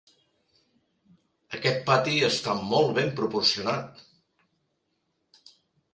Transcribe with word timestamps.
Aquest 1.57 1.83
pati 1.91 2.15
està 2.29 2.57
molt 2.71 2.97
ben 3.01 3.13
proporcionat! 3.21 4.03